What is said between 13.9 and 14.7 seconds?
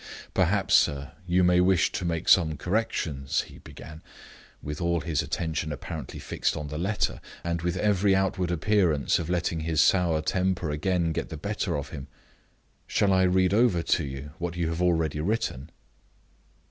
you what you